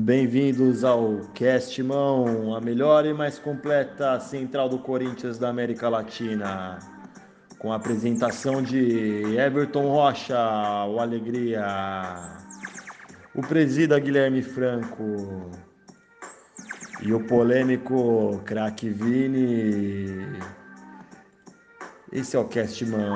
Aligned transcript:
Bem-vindos 0.00 0.84
ao 0.84 1.16
Cast 1.34 1.82
Mão, 1.82 2.54
a 2.54 2.60
melhor 2.60 3.04
e 3.04 3.12
mais 3.12 3.36
completa 3.36 4.20
central 4.20 4.68
do 4.68 4.78
Corinthians 4.78 5.38
da 5.38 5.48
América 5.48 5.88
Latina. 5.88 6.78
Com 7.58 7.72
a 7.72 7.76
apresentação 7.76 8.62
de 8.62 9.36
Everton 9.36 9.88
Rocha, 9.88 10.38
o 10.86 11.00
Alegria, 11.00 11.66
o 13.34 13.42
presida 13.42 13.98
Guilherme 13.98 14.40
Franco 14.40 15.50
e 17.02 17.12
o 17.12 17.26
polêmico 17.26 18.40
craque 18.44 18.88
Vini. 18.88 20.24
Esse 22.12 22.36
é 22.36 22.38
o 22.38 22.44
Cast 22.44 22.86
Mão. 22.86 23.14